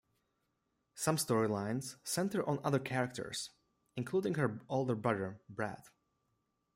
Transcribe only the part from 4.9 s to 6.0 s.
brother Brad.